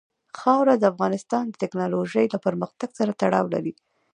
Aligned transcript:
خاوره 0.39 0.75
د 0.77 0.83
افغانستان 0.93 1.43
د 1.47 1.53
تکنالوژۍ 1.63 2.25
له 2.33 2.39
پرمختګ 2.45 2.89
سره 2.99 3.11
تړاو 3.21 3.45
لري. 3.55 3.73